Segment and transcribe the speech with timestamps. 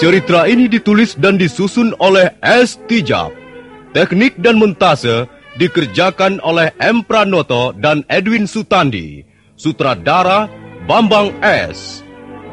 [0.00, 2.80] Cerita ini ditulis dan disusun oleh S.
[2.88, 3.36] Tijab.
[3.92, 5.28] Teknik dan montase
[5.60, 7.04] dikerjakan oleh M.
[7.04, 9.20] Pranoto dan Edwin Sutandi.
[9.60, 10.48] Sutradara
[10.88, 12.00] Bambang S.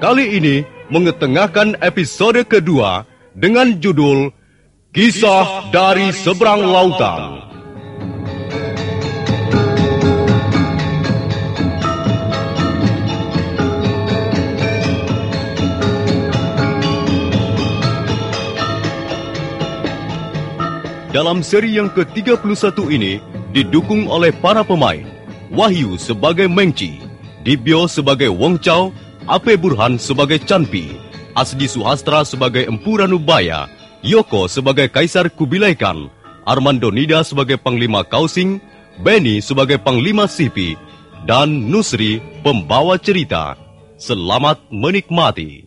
[0.04, 0.60] Kali ini
[0.92, 4.28] mengetengahkan episode kedua dengan judul
[4.92, 7.47] Kisah dari Seberang Lautan.
[21.18, 23.18] Dalam seri yang ke-31 ini
[23.50, 25.02] didukung oleh para pemain.
[25.50, 27.02] Wahyu sebagai Mengci,
[27.42, 28.94] Dibyo sebagai Wong Chow,
[29.26, 30.94] Ape Burhan sebagai Chanpi,
[31.34, 33.66] Asdi Suhastra sebagai Empu Ranubaya,
[34.06, 36.06] Yoko sebagai Kaisar Kubilai Khan,
[36.46, 38.62] Armando Nida sebagai Panglima Kausing,
[39.02, 40.78] Benny sebagai Panglima Sipi,
[41.26, 43.58] dan Nusri pembawa cerita.
[43.98, 45.66] Selamat menikmati.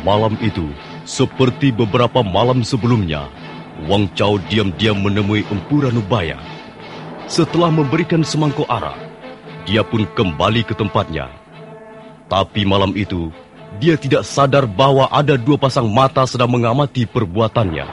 [0.00, 0.72] Malam itu,
[1.04, 3.28] seperti beberapa malam sebelumnya,
[3.84, 6.40] Wang Chao diam-diam menemui Empu Ranubaya.
[7.28, 8.96] Setelah memberikan semangkuk arak,
[9.68, 11.28] dia pun kembali ke tempatnya.
[12.32, 13.28] Tapi malam itu,
[13.76, 17.86] dia tidak sadar bahwa ada dua pasang mata sedang mengamati perbuatannya.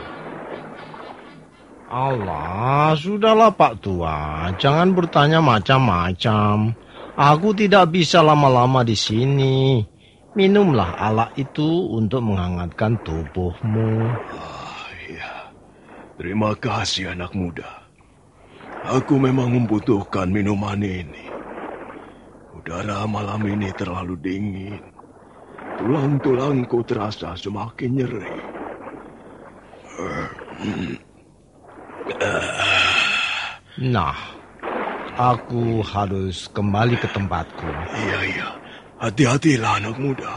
[1.88, 6.76] Allah, sudahlah Pak Tua, jangan bertanya macam-macam.
[7.16, 9.82] Aku tidak bisa lama-lama di sini.
[10.38, 11.66] Minumlah alat itu
[11.98, 14.14] untuk menghangatkan tubuhmu.
[14.30, 15.50] Ah, ya.
[16.14, 17.90] Terima kasih anak muda.
[18.86, 21.26] Aku memang membutuhkan minuman ini.
[22.54, 24.86] Udara malam ini terlalu dingin.
[25.74, 28.38] Tulang-tulangku terasa semakin nyeri.
[33.90, 34.14] Nah,
[35.18, 37.74] aku harus kembali ke tempatku.
[37.90, 38.57] Iya, iya.
[38.98, 40.34] Hati-hatilah anak muda.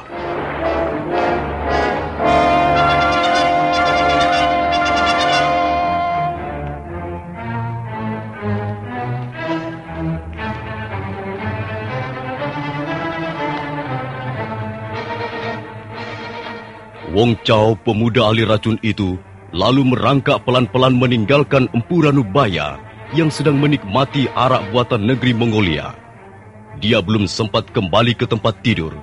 [17.17, 19.17] Wong Chao, pemuda ahli racun itu,
[19.57, 22.77] lalu merangkak pelan-pelan meninggalkan Empu Ranubaya
[23.17, 26.00] yang sedang menikmati arak buatan negeri Mongolia.
[26.81, 28.97] Dia belum sempat kembali ke tempat tidur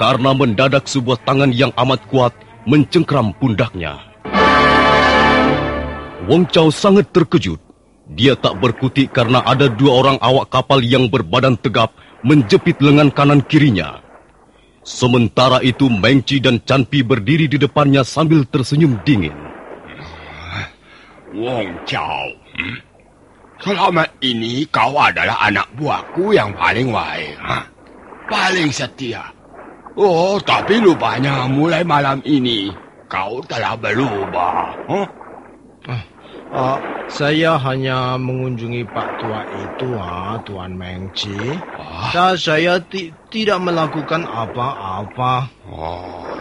[0.00, 2.32] karena mendadak sebuah tangan yang amat kuat
[2.64, 4.00] mencengkram pundaknya.
[6.24, 7.60] Wong Chow sangat terkejut.
[8.08, 11.92] Dia tak berkutik karena ada dua orang awak kapal yang berbadan tegap
[12.24, 14.00] menjepit lengan kanan kirinya.
[14.80, 19.36] Sementara itu Meng Chi dan Chan Pi berdiri di depannya sambil tersenyum dingin.
[21.36, 22.87] Wong Chow, hmm?
[23.62, 27.66] Selama ini kau adalah anak buahku yang paling baik, ha?
[28.28, 29.24] paling setia.
[29.98, 32.70] Oh, tapi lupanya mulai malam ini
[33.10, 34.76] kau telah berubah.
[34.86, 35.08] Huh?
[36.48, 36.80] Uh,
[37.12, 41.36] saya hanya mengunjungi Pak Tua itu, ha, Tuan Meng Chi.
[41.76, 42.08] Ah.
[42.08, 45.44] Dan saya ti tidak melakukan apa-apa.
[45.68, 46.40] Oh,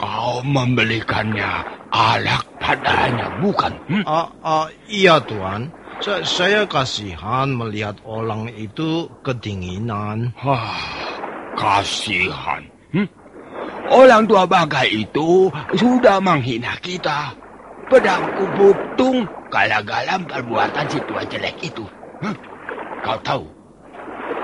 [0.00, 1.60] kau membelikannya
[1.92, 3.72] alak padanya, bukan?
[3.84, 4.04] Hmm?
[4.08, 5.68] Ah, ah, iya, Tuan.
[6.02, 10.34] Sa saya kasihan melihat orang itu kedinginan.
[10.42, 10.74] Ah,
[11.54, 12.66] kasihan.
[12.90, 13.06] Hmm?
[13.92, 17.30] Orang tua bagai itu sudah menghina kita.
[17.86, 19.28] Pedangku butung
[19.84, 21.84] galam perbuatan si tua jelek itu.
[22.24, 22.34] Hmm?
[23.04, 23.44] Kau tahu?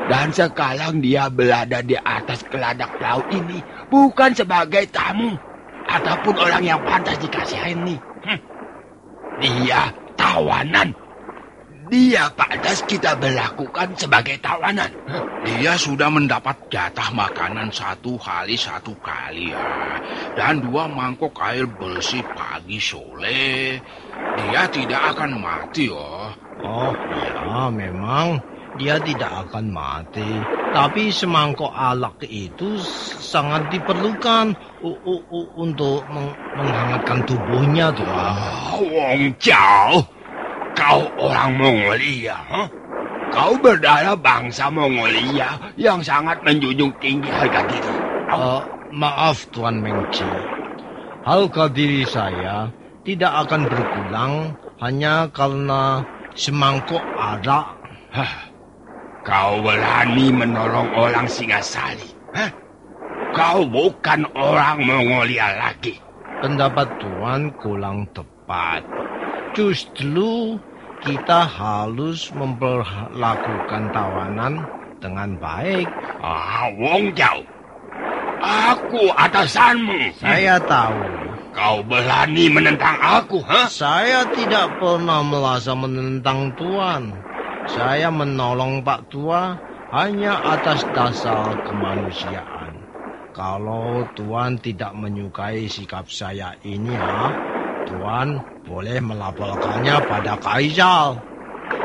[0.07, 5.35] Dan sekarang dia berada di atas keladak laut ini bukan sebagai tamu
[5.87, 7.97] ataupun orang yang pantas dikasihani.
[8.27, 8.41] Hmm.
[9.43, 11.10] Dia tawanan.
[11.91, 14.95] Dia pantas kita berlakukan sebagai tawanan.
[15.43, 19.99] Dia sudah mendapat jatah makanan satu hari satu kali ya.
[20.31, 23.83] Dan dua mangkok air bersih pagi sore.
[24.31, 26.31] Dia tidak akan mati oh.
[26.63, 28.39] Oh, ya memang
[28.71, 30.47] dia tidak akan mati.
[30.71, 32.79] Tapi semangkok alak itu
[33.19, 38.15] sangat diperlukan u- u- u- untuk meng- menghangatkan tubuhnya, Tuan.
[38.15, 40.07] Ah, Wong Chow,
[40.81, 42.69] kau orang Mongolia, huh?
[43.31, 47.97] Kau berdarah bangsa Mongolia yang sangat menjunjung tinggi harga diri.
[48.33, 48.63] Eh,
[48.97, 50.27] maaf, Tuan Mengci.
[51.21, 52.73] Harga diri saya
[53.05, 54.35] tidak akan berkurang
[54.81, 57.77] hanya karena semangkok arak.
[58.11, 58.51] Hah,
[59.23, 62.11] kau berani menolong orang Singasali.
[62.35, 62.51] Hah?
[63.31, 65.95] Kau bukan orang Mongolia lagi.
[66.43, 68.83] Pendapat Tuan kurang tepat.
[69.55, 70.59] Justru
[71.01, 74.69] kita harus memperlakukan tawanan
[75.01, 75.97] dengan baik.
[76.21, 77.41] Ah, Wong Chow,
[78.37, 80.21] aku atasanmu.
[80.21, 81.09] Saya tahu.
[81.51, 83.67] Kau berani menentang aku, hah?
[83.67, 87.27] Saya tidak pernah merasa menentang Tuan.
[87.67, 89.59] Saya menolong Pak Tua
[89.91, 92.87] hanya atas dasar kemanusiaan.
[93.35, 97.35] Kalau Tuan tidak menyukai sikap saya ini, ya,
[97.91, 98.39] Tuan
[98.71, 101.19] boleh melaporkannya pada Kaisal.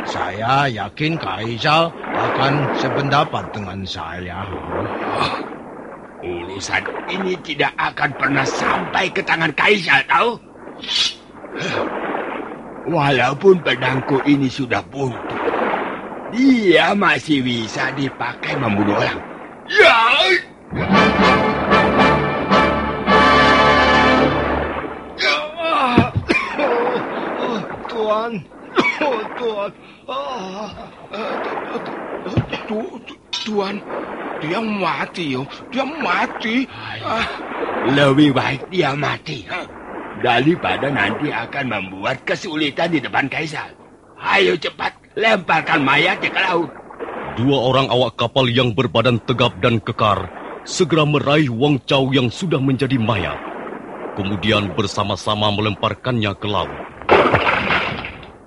[0.05, 4.45] Saya yakin Kaisal akan sependapat dengan saya.
[6.21, 10.37] Urusan ini tidak akan pernah sampai ke tangan Kaisar, tahu?
[12.85, 15.37] Walaupun pedangku ini sudah buntu,
[16.29, 19.19] dia masih bisa dipakai membunuh orang.
[19.73, 19.97] Ya!
[28.15, 28.39] Tuan,
[29.03, 29.71] oh, Tuan,
[30.07, 30.71] ah,
[32.63, 33.75] Tu, tu- tuan,
[34.39, 35.43] dia mati oh.
[35.67, 36.63] Dia mati.
[37.03, 37.27] Ah,
[37.91, 39.43] Lebih baik dia mati,
[40.23, 43.75] daripada nanti akan membuat kesulitan di depan Kaisar.
[44.15, 46.71] Ayo cepat, lemparkan mayatnya ke laut.
[47.35, 50.31] Dua orang awak kapal yang berbadan tegap dan kekar
[50.63, 53.35] segera meraih Wang Chow yang sudah menjadi mayat.
[54.15, 56.94] Kemudian bersama-sama melemparkannya ke laut.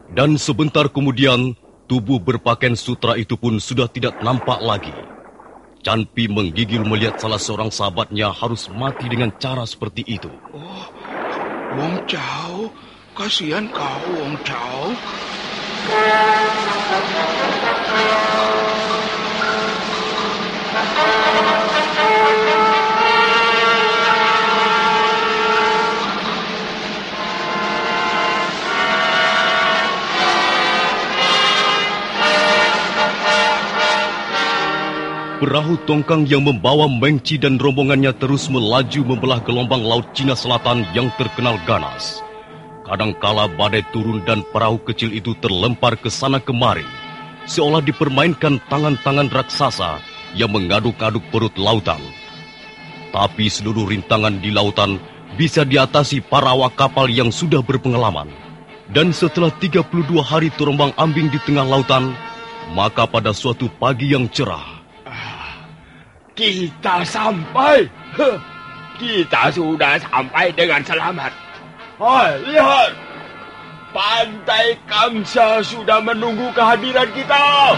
[0.08, 1.52] Dan sebentar kemudian,
[1.84, 4.96] tubuh berpakaian sutra itu pun sudah tidak nampak lagi.
[5.84, 10.32] Chan Pi menggigil melihat salah seorang sahabatnya harus mati dengan cara seperti itu.
[11.76, 12.72] Wong Chow,
[13.14, 14.96] kasihan kau Wong Chow.
[35.38, 40.82] Perahu tongkang yang membawa Meng Chi dan rombongannya terus melaju membelah gelombang laut Cina Selatan
[40.90, 42.18] yang terkenal ganas.
[42.82, 46.82] Kadangkala badai turun dan perahu kecil itu terlempar ke sana kemari,
[47.46, 50.02] seolah dipermainkan tangan-tangan raksasa
[50.34, 52.02] yang mengaduk-aduk perut lautan.
[53.14, 54.98] Tapi seluruh rintangan di lautan
[55.38, 58.26] bisa diatasi para awak kapal yang sudah berpengalaman.
[58.90, 59.86] Dan setelah 32
[60.18, 62.10] hari terombang ambing di tengah lautan,
[62.74, 64.77] maka pada suatu pagi yang cerah,
[66.38, 67.82] Kita sampai.
[68.94, 71.34] Kita sudah sampai dengan selamat.
[71.98, 72.94] Hai, lihat.
[73.90, 77.74] Pantai Kamsa sudah menunggu kehadiran kita.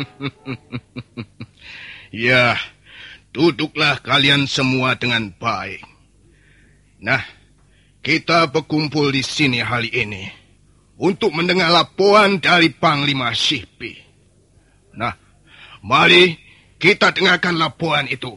[2.10, 2.58] Ya,
[3.30, 5.86] duduklah kalian semua dengan baik.
[6.98, 7.22] Nah,
[8.02, 10.26] kita berkumpul di sini hari ini
[10.98, 13.94] untuk mendengar laporan dari Panglima Sipi.
[14.98, 15.14] Nah,
[15.86, 16.34] mari
[16.82, 18.34] kita dengarkan laporan itu.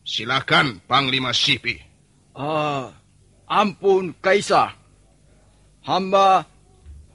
[0.00, 1.76] Silakan Panglima Sipi.
[2.32, 2.96] Ah,
[3.44, 4.72] ampun Kaisar.
[5.84, 6.48] Hamba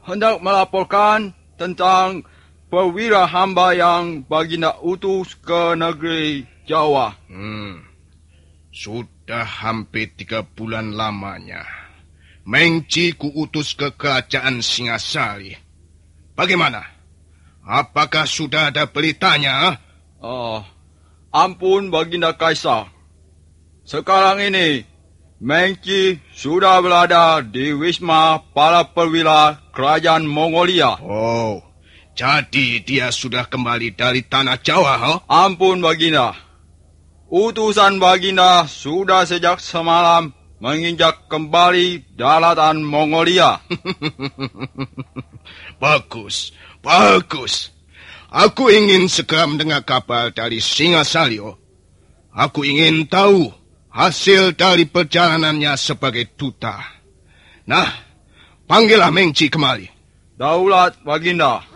[0.06, 2.22] hendak melaporkan tentang
[2.70, 7.14] perwira hamba yang baginda utus ke negeri Jawa.
[7.30, 7.86] Hmm.
[8.76, 11.64] Sudah hampir tiga bulan lamanya.
[12.46, 15.58] Mengci kuutus ke kerajaan Singasari.
[16.36, 16.84] Bagaimana?
[17.66, 19.82] Apakah sudah ada beritanya?
[20.22, 20.62] Ah,
[21.34, 22.94] ampun baginda Kaisar.
[23.86, 24.86] Sekarang ini
[25.42, 30.96] Mengki sudah berada di Wisma para perwira kerajaan Mongolia.
[31.04, 31.60] Oh,
[32.16, 35.14] jadi dia sudah kembali dari tanah Jawa, ha?
[35.28, 36.32] Ampun baginda.
[37.28, 40.32] Utusan baginda sudah sejak semalam
[40.64, 43.60] menginjak kembali daratan Mongolia.
[45.84, 47.76] bagus, bagus.
[48.32, 51.60] Aku ingin segera mendengar kabar dari Singasalio.
[52.32, 53.52] Aku ingin tahu
[53.92, 56.80] hasil dari perjalanannya sebagai duta.
[57.68, 57.92] Nah,
[58.64, 59.88] panggillah Mengci kembali.
[60.40, 61.75] Daulat baginda.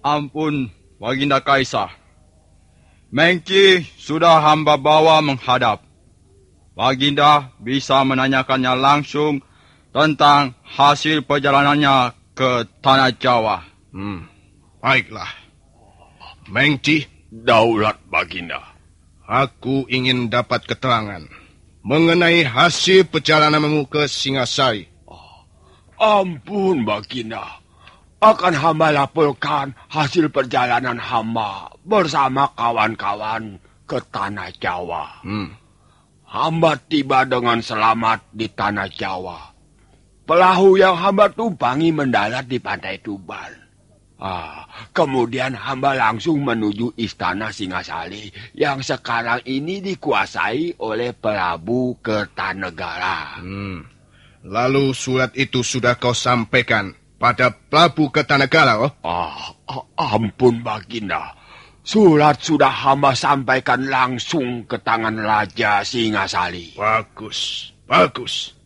[0.00, 1.92] Ampun, Baginda Kaisar.
[3.10, 5.82] Mengki sudah hamba bawa menghadap.
[6.78, 9.42] Baginda bisa menanyakannya langsung
[9.90, 13.66] tentang hasil perjalanannya ke Tanah Jawa.
[13.90, 14.24] Hmm,
[14.78, 15.28] baiklah.
[16.48, 18.70] Mengci, Daulat Baginda.
[19.30, 21.22] aku ingin dapat keterangan
[21.86, 24.90] mengenai hasil perjalananmu ke Singasari.
[26.00, 27.59] Ampun Baginda.
[28.20, 33.56] Akan hamba laporkan hasil perjalanan hamba bersama kawan-kawan
[33.88, 35.24] ke Tanah Jawa.
[35.24, 35.56] Hmm,
[36.30, 39.50] Hamba tiba dengan selamat di Tanah Jawa.
[40.28, 43.50] Perahu yang hamba tumpangi mendarat di pantai Tuban.
[44.20, 53.40] Ah, kemudian hamba langsung menuju istana Singasari yang sekarang ini dikuasai oleh Prabu Kertanegara.
[53.40, 53.80] hmm.
[54.44, 58.92] Lalu surat itu sudah kau sampaikan pada Prabu Kertanegara, oh?
[59.04, 61.36] Ah, ah, ampun Baginda.
[61.84, 66.80] Surat sudah hamba sampaikan langsung ke tangan Raja Singasari.
[66.80, 68.56] Bagus, bagus.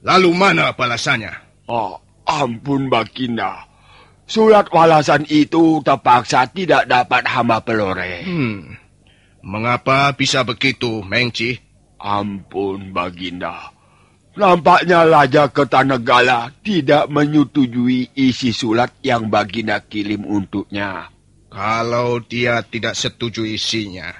[0.00, 1.68] Lalu mana balasannya?
[1.68, 3.68] Oh, ampun Baginda.
[4.24, 8.24] Surat walasan itu terpaksa tidak dapat hamba pelore.
[8.24, 8.80] Hmm.
[9.44, 11.58] Mengapa bisa begitu, Mengci?
[12.00, 13.79] Ampun Baginda.
[14.30, 21.10] Nampaknya Raja Kertanegara tidak menyetujui isi surat yang Baginda kirim untuknya.
[21.50, 24.14] Kalau dia tidak setuju isinya,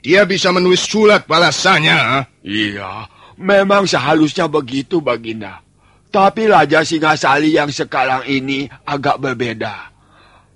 [0.00, 2.24] dia bisa menulis surat balasannya.
[2.40, 3.04] Iya,
[3.36, 5.60] memang seharusnya begitu Baginda.
[6.08, 9.92] Tapi Raja Singasari yang sekarang ini agak berbeda.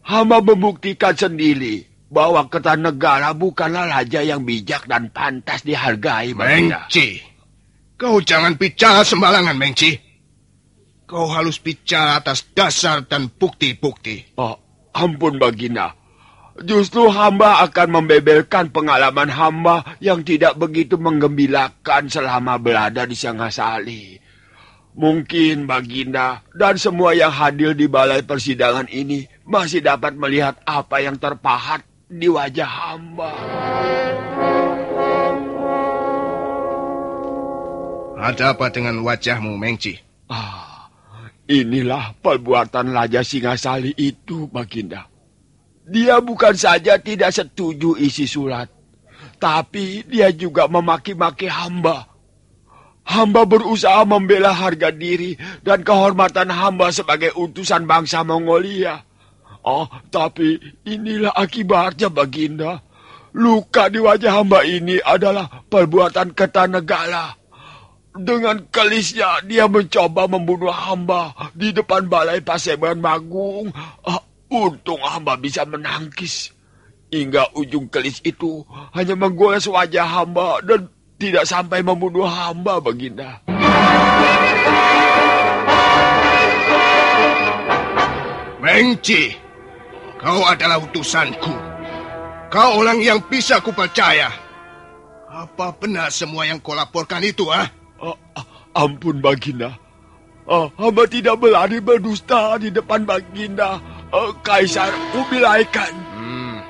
[0.09, 6.89] Hamba membuktikan sendiri bahwa Kertanegara bukanlah raja yang bijak dan pantas dihargai Baginda.
[6.89, 7.21] Mengci,
[7.99, 9.99] kau jangan bicara sembarangan, Mengci.
[11.05, 14.39] Kau harus bicara atas dasar dan bukti-bukti.
[14.39, 14.57] Oh,
[14.95, 15.99] ampun Baginda.
[16.59, 24.19] Justru hamba akan membebelkan pengalaman hamba yang tidak begitu menggembirakan selama berada di Singasari.
[24.99, 31.15] Mungkin Baginda dan semua yang hadir di balai persidangan ini masih dapat melihat apa yang
[31.15, 33.33] terpahat di wajah hamba.
[38.19, 39.95] Ada apa dengan wajahmu, Mengci?
[40.27, 40.91] Ah,
[41.47, 45.07] inilah perbuatan Raja Singasali itu, Baginda.
[45.87, 48.69] Dia bukan saja tidak setuju isi surat,
[49.41, 52.19] tapi dia juga memaki-maki hamba
[53.09, 55.33] Hamba berusaha membela harga diri
[55.65, 59.01] dan kehormatan hamba sebagai utusan bangsa Mongolia.
[59.65, 62.85] Oh, tapi inilah akibatnya, Baginda.
[63.33, 67.33] Luka di wajah hamba ini adalah perbuatan ketanegala.
[68.19, 73.71] Dengan kelisnya, dia mencoba membunuh hamba di depan balai Paseban Magung.
[74.03, 76.51] Uh, untung hamba bisa menangkis.
[77.09, 83.41] Hingga ujung kelis itu hanya menggoles wajah hamba dan tidak sampai membunuh hamba, Baginda.
[88.59, 89.33] Mengci,
[90.19, 91.55] kau adalah utusanku.
[92.51, 94.29] Kau orang yang bisa kupercaya.
[95.31, 97.78] Apa benar semua yang kau laporkan itu, ah?
[97.99, 98.15] Uh,
[98.79, 99.75] ampun, Baginda.
[100.49, 103.83] Uh, hamba tidak berani berdusta di depan Baginda.
[104.09, 105.93] Uh, Kaisar Kubilaikan.
[106.17, 106.65] Hmm.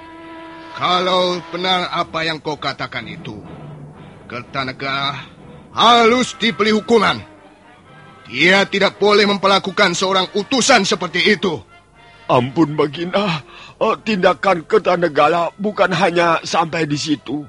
[0.75, 3.38] Kalau benar apa yang kau katakan itu,
[4.26, 5.14] Kertanegara
[5.70, 7.23] harus diberi hukuman.
[8.26, 11.54] Dia tidak boleh memperlakukan seorang utusan seperti itu.
[12.28, 13.40] Ampun Baginda,
[13.80, 17.47] oh, tindakan Kertanegara bukan hanya sampai di situ.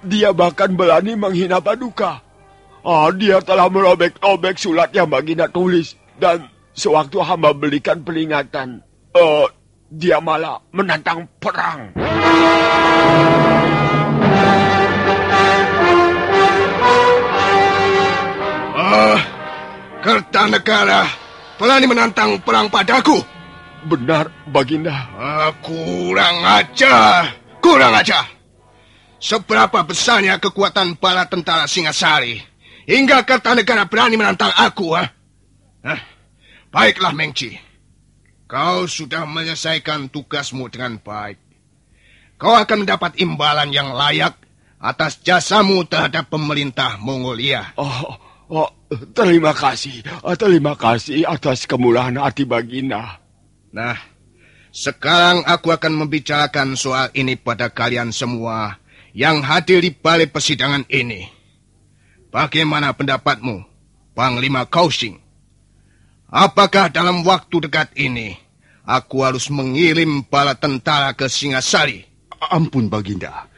[0.00, 2.25] Dia bahkan berani menghina Paduka.
[2.86, 5.98] Oh, dia telah merobek-robek surat yang Baginda tulis.
[6.22, 8.78] Dan sewaktu hamba berikan peringatan,
[9.10, 9.50] uh,
[9.90, 11.98] dia malah menantang perang.
[18.78, 19.18] Ah,
[19.98, 21.10] Kertanegara
[21.58, 23.18] berani menantang perang padaku.
[23.82, 25.10] Benar, Baginda.
[25.18, 28.30] Ah, kurang ajar, kurang ajar.
[29.18, 32.54] Seberapa besarnya kekuatan bala tentara Singasari
[32.86, 35.04] hingga Kertanegara berani menantang aku, ha?
[35.84, 36.00] Hah?
[36.70, 37.58] Baiklah, Mengci.
[38.46, 41.38] Kau sudah menyelesaikan tugasmu dengan baik.
[42.38, 44.38] Kau akan mendapat imbalan yang layak
[44.78, 47.74] atas jasamu terhadap pemerintah Mongolia.
[47.74, 48.14] Oh,
[48.46, 48.70] oh
[49.10, 50.06] terima kasih.
[50.38, 53.18] Terima kasih atas kemurahan hati Baginda.
[53.74, 53.98] Nah,
[54.70, 58.78] sekarang aku akan membicarakan soal ini pada kalian semua
[59.16, 61.35] yang hadir di balai persidangan ini.
[62.36, 63.64] Bagaimana pendapatmu,
[64.12, 65.16] Panglima Kausing?
[66.28, 68.36] Apakah dalam waktu dekat ini
[68.84, 72.04] aku harus mengirim bala tentara ke Singasari?
[72.52, 73.48] Ampun, Baginda.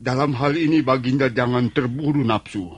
[0.00, 2.72] Dalam hal ini Baginda jangan terburu nafsu.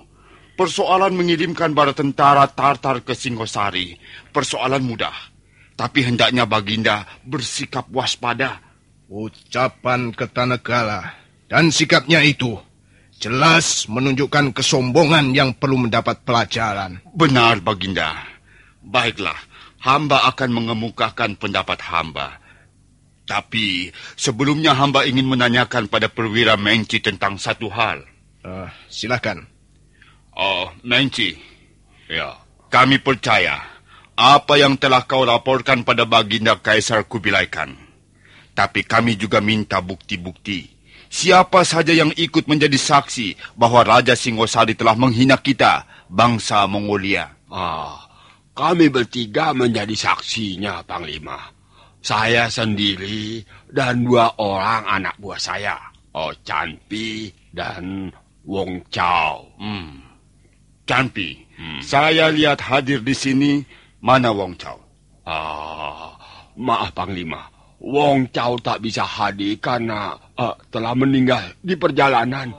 [0.59, 3.95] Persoalan mengirimkan bala tentara Tartar ke Singosari,
[4.35, 5.15] persoalan mudah.
[5.79, 8.59] Tapi hendaknya Baginda bersikap waspada.
[9.07, 11.15] Ucapan Ketanegala
[11.47, 12.59] dan sikapnya itu
[13.25, 17.01] jelas menunjukkan kesombongan yang perlu mendapat pelajaran.
[17.17, 18.13] Benar, Baginda.
[18.85, 19.41] Baiklah,
[19.81, 22.37] hamba akan mengemukakan pendapat hamba.
[23.25, 23.89] Tapi
[24.21, 28.05] sebelumnya hamba ingin menanyakan pada perwira Menci tentang satu hal.
[28.45, 29.49] Uh, silakan.
[30.37, 31.33] Oh, Menci.
[32.13, 32.37] Ya,
[32.69, 33.65] kami percaya
[34.13, 37.73] apa yang telah kau laporkan pada Baginda Kaisar Kubilai Khan.
[38.53, 40.74] Tapi kami juga minta bukti-bukti.
[41.15, 47.31] Siapa saja yang ikut menjadi saksi bahwa Raja Singosari telah menghina kita, bangsa Mongolia.
[47.47, 48.03] Ah,
[48.51, 51.39] kami bertiga menjadi saksinya, Panglima.
[52.03, 55.79] Saya sendiri dan dua orang anak buah saya.
[56.19, 58.11] Oh, Chanpi dan
[58.43, 59.55] Wong Chao.
[59.63, 60.03] Hmm.
[60.83, 61.79] Chanpi, hmm.
[61.79, 63.63] saya lihat hadir di sini.
[64.03, 64.83] Mana Wong Chao?
[65.23, 66.11] Ah,
[66.59, 67.47] maaf Panglima.
[67.79, 72.51] Wong Chao tak bisa hadir karena uh, telah meninggal di perjalanan.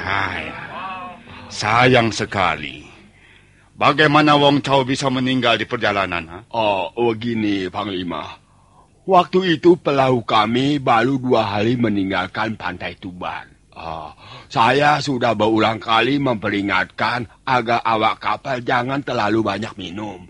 [0.00, 0.42] Hai,
[1.52, 2.82] sayang sekali.
[3.80, 6.24] Bagaimana Wong Chao bisa meninggal di perjalanan?
[6.28, 6.38] Ha?
[6.52, 8.36] Oh, begini, Panglima.
[9.08, 13.48] Waktu itu pelaut kami baru dua hari meninggalkan pantai Tuban.
[13.72, 14.12] Oh,
[14.52, 20.28] saya sudah berulang kali memperingatkan agar awak kapal jangan terlalu banyak minum.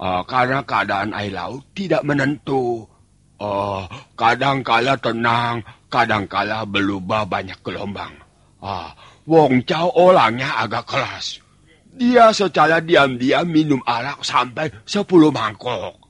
[0.00, 2.88] Oh, karena keadaan air laut tidak menentu.
[3.36, 3.84] Oh,
[4.16, 5.60] kadang kala tenang,
[5.92, 8.16] kadang kala berubah banyak gelombang.
[8.64, 8.88] Oh,
[9.28, 11.44] Wong Chao orangnya agak keras.
[11.92, 16.00] Dia secara diam-diam minum arak sampai 10 mangkok.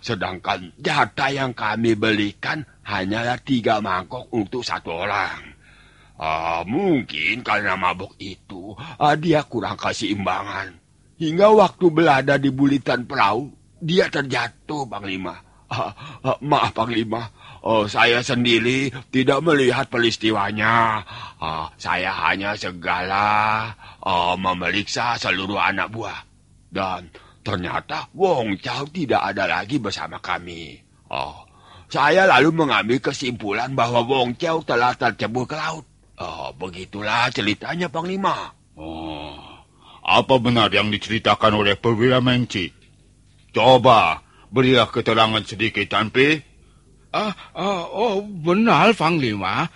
[0.00, 5.52] Sedangkan jatah yang kami belikan hanyalah tiga mangkok untuk satu orang.
[6.16, 10.77] Ah, mungkin karena mabuk itu, ah, dia kurang kasih imbangan.
[11.18, 13.50] Hingga waktu berada di bulitan perahu,
[13.82, 15.34] dia terjatuh, Panglima.
[15.66, 15.90] Ah,
[16.22, 17.26] ah, maaf, Panglima.
[17.66, 21.02] Oh, saya sendiri tidak melihat peristiwanya.
[21.42, 23.66] Ah, saya hanya segala
[23.98, 26.22] ah, memeriksa seluruh anak buah.
[26.70, 27.10] Dan
[27.42, 30.78] ternyata Wong Chow tidak ada lagi bersama kami.
[31.10, 31.34] Oh,
[31.90, 35.82] saya lalu mengambil kesimpulan bahwa Wong Chow telah tercebur ke laut.
[36.22, 38.54] Oh, begitulah ceritanya, Panglima.
[38.78, 39.47] Oh,
[40.08, 42.72] apa benar yang diceritakan oleh perwira Mengci?
[43.52, 46.40] Coba berilah keterangan sedikit, Tanpi.
[47.12, 49.68] Ah, ah, oh, benar, Panglima.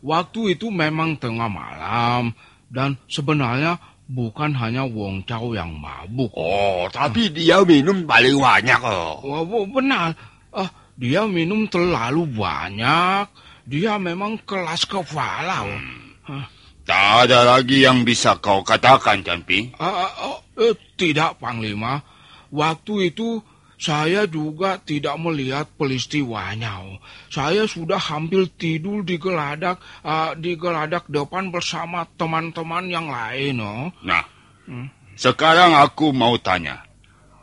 [0.00, 2.32] Waktu itu memang tengah malam
[2.70, 3.76] dan sebenarnya
[4.10, 6.32] bukan hanya Wong Chow yang mabuk.
[6.34, 8.80] Oh, tapi dia minum paling banyak.
[8.82, 9.22] Oh.
[9.22, 10.14] Wah, benar.
[10.50, 13.26] Ah, dia minum terlalu banyak.
[13.70, 15.62] Dia memang kelas kepala.
[15.62, 16.59] Hmm.
[16.84, 19.70] Tak ada lagi yang bisa kau katakan, Tanpi.
[19.78, 22.02] Ah, ah, oh, eh, tidak, Panglima.
[22.50, 23.38] Waktu itu
[23.80, 27.00] saya juga tidak melihat peristiwanya.
[27.32, 33.56] Saya sudah hampir tidur di geladak uh, di geladak depan bersama teman-teman yang lain.
[33.64, 33.88] Oh.
[34.04, 34.28] Nah,
[34.68, 35.16] hmm.
[35.16, 36.84] sekarang aku mau tanya.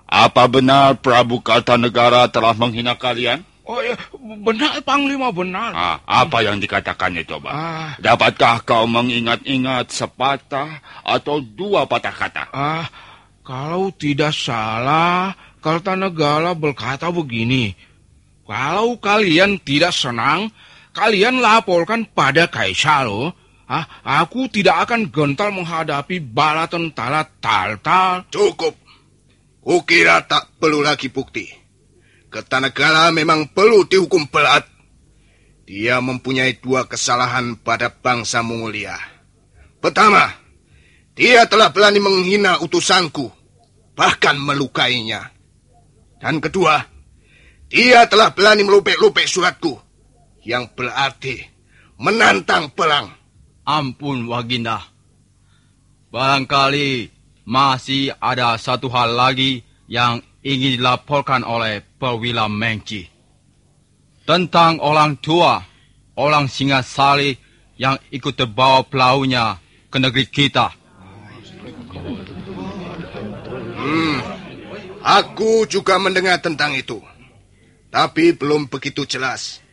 [0.08, 3.42] Apa benar Prabu Kartanegara telah menghina kalian?
[3.68, 4.00] Oh ya,
[4.48, 5.76] benar Panglima benar.
[5.76, 7.50] Ah, apa yang dikatakannya coba?
[7.52, 7.90] Ah.
[8.00, 12.44] Dapatkah kau mengingat-ingat sepatah atau dua patah kata?
[12.56, 12.88] Ah,
[13.44, 17.76] kalau tidak salah, Kartanegara berkata begini.
[18.48, 20.48] Kalau kalian tidak senang,
[20.96, 23.36] kalian laporkan pada Kaisar loh.
[23.68, 23.84] Ah,
[24.24, 28.32] aku tidak akan gentar menghadapi bala tentara Tartar.
[28.32, 28.80] Cukup.
[29.60, 31.67] Kukira tak perlu lagi bukti.
[32.28, 34.68] Kertanegara memang perlu dihukum berat.
[35.68, 38.96] Dia mempunyai dua kesalahan pada bangsa Mongolia.
[39.84, 40.32] Pertama,
[41.16, 43.28] dia telah berani menghina utusanku,
[43.96, 45.32] bahkan melukainya.
[46.20, 46.84] Dan kedua,
[47.68, 49.76] dia telah berani melupek-lupek suratku,
[50.44, 51.44] yang berarti
[52.00, 53.12] menantang perang.
[53.68, 54.80] Ampun, Waginda.
[56.08, 57.12] Barangkali
[57.44, 63.10] masih ada satu hal lagi yang ingin dilaporkan oleh perwira Mengci.
[64.24, 65.62] Tentang orang tua,
[66.18, 67.38] orang Singasari
[67.78, 69.58] yang ikut terbawa pelahunya
[69.90, 70.74] ke negeri kita.
[73.78, 74.20] Hmm,
[75.06, 77.00] aku juga mendengar tentang itu.
[77.88, 79.64] Tapi belum begitu jelas.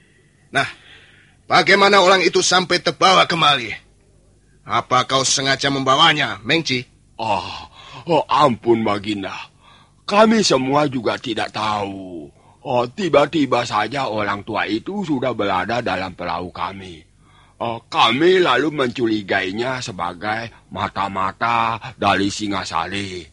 [0.55, 0.69] Nah,
[1.51, 3.75] bagaimana orang itu sampai terbawa kemari?
[4.65, 6.87] Apa kau sengaja membawanya, Mengci?
[7.19, 7.69] Oh,
[8.09, 9.54] oh ampun, Baginda.
[10.05, 12.29] Kami semua juga tidak tahu.
[12.65, 17.01] Oh, tiba-tiba saja orang tua itu sudah berada dalam perahu kami.
[17.61, 23.25] Oh, kami lalu mencurigainya sebagai mata-mata dari Singasari.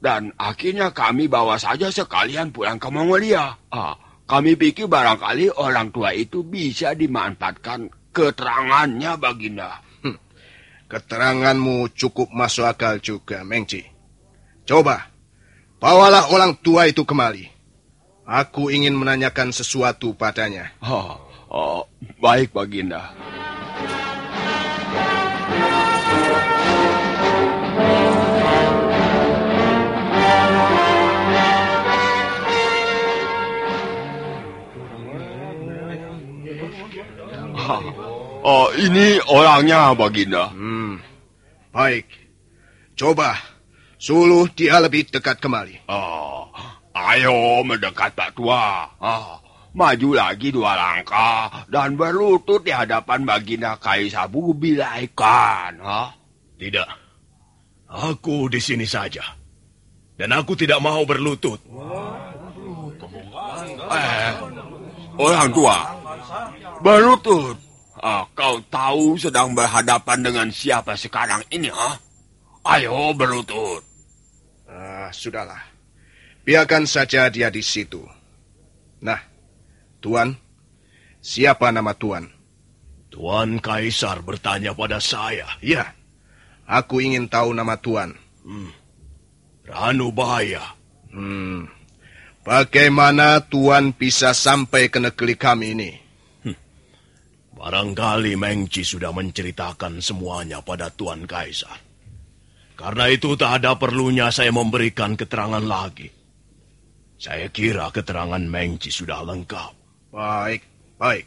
[0.00, 3.56] Dan akhirnya kami bawa saja sekalian pulang ke Mongolia.
[3.72, 9.80] Ah, kami pikir barangkali orang tua itu bisa dimanfaatkan keterangannya, Baginda.
[10.00, 10.16] Hmm.
[10.88, 13.84] Keteranganmu cukup masuk akal juga, Mengci.
[14.64, 15.13] Coba,
[15.78, 17.50] Bawalah orang tua itu kemari.
[18.24, 20.72] Aku ingin menanyakan sesuatu padanya.
[20.80, 21.20] Oh,
[21.52, 21.84] oh
[22.20, 23.12] baik Baginda.
[38.44, 40.52] Oh, ini orangnya, Baginda.
[40.52, 41.00] Hmm,
[41.72, 42.04] baik.
[42.92, 43.53] Coba
[44.04, 45.80] Suluh dia lebih dekat kemari.
[45.88, 46.52] Oh,
[46.92, 48.84] ayo mendekat Pak Tua.
[49.00, 49.40] Oh,
[49.72, 55.80] maju lagi dua langkah dan berlutut di hadapan Baginda Kaisar Bubilaikan.
[55.80, 56.12] Huh?
[56.60, 56.84] Tidak.
[57.88, 59.24] Aku di sini saja.
[60.20, 61.64] Dan aku tidak mau berlutut.
[63.88, 64.30] Eh,
[65.16, 65.78] orang tua,
[66.84, 67.56] berlutut.
[68.04, 71.96] Oh, kau tahu sedang berhadapan dengan siapa sekarang ini, ha?
[72.68, 73.93] Ayo berlutut.
[74.74, 75.62] Ah, sudahlah.
[76.42, 78.02] Biarkan saja dia di situ.
[79.06, 79.22] Nah,
[80.02, 80.34] Tuan,
[81.22, 82.26] siapa nama Tuan?
[83.06, 85.46] Tuan Kaisar bertanya pada saya.
[85.62, 85.94] Ya,
[86.66, 88.18] aku ingin tahu nama Tuan.
[88.42, 88.74] Hmm.
[89.62, 90.74] Ranu Bahaya.
[91.14, 91.70] Hmm.
[92.42, 95.90] Bagaimana Tuan bisa sampai ke negeri kami ini?
[96.42, 96.58] Hmm.
[97.54, 101.93] Barangkali Mengci sudah menceritakan semuanya pada Tuan Kaisar.
[102.74, 106.10] Karena itu tak ada perlunya saya memberikan keterangan lagi.
[107.14, 109.72] Saya kira keterangan Mengci sudah lengkap.
[110.10, 110.62] Baik,
[110.98, 111.24] baik.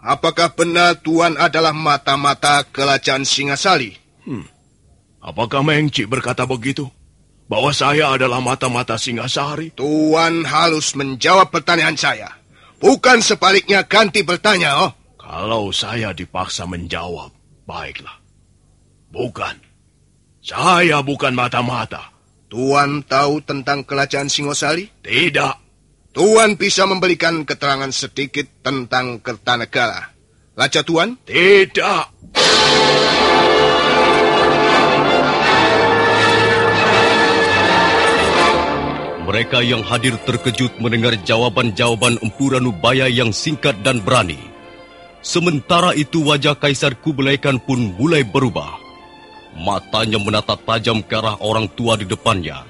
[0.00, 3.94] apakah benar Tuan adalah mata-mata kerajaan Singasali?
[5.20, 6.88] Apakah Mengci berkata begitu?
[7.50, 9.74] Bahwa saya adalah mata-mata Singasari?
[9.74, 12.30] Tuan halus menjawab pertanyaan saya.
[12.80, 14.92] Bukan sebaliknya ganti bertanya, oh.
[15.20, 17.28] Kalau saya dipaksa menjawab,
[17.68, 18.16] baiklah.
[19.12, 19.69] Bukan.
[20.40, 22.16] Saya bukan mata-mata.
[22.48, 24.88] Tuan tahu tentang kerajaan Singosari?
[25.04, 25.54] Tidak.
[26.16, 30.16] Tuan bisa memberikan keterangan sedikit tentang Kertanegara.
[30.56, 31.20] Raja Tuan?
[31.28, 32.04] Tidak.
[39.28, 44.40] Mereka yang hadir terkejut mendengar jawaban-jawaban Empu Ranubaya yang singkat dan berani.
[45.20, 48.89] Sementara itu wajah Kaisar Kublai Khan pun mulai berubah.
[49.56, 52.62] Matanya menatap tajam ke arah orang tua di depannya.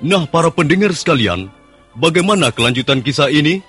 [0.00, 1.52] Nah, para pendengar sekalian,
[1.92, 3.60] bagaimana kelanjutan kisah ini?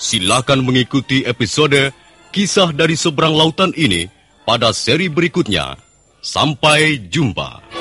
[0.00, 1.92] Silakan mengikuti episode
[2.30, 4.06] Kisah dari Seberang Lautan ini
[4.46, 5.76] pada seri berikutnya.
[6.20, 7.79] Sampai jumpa.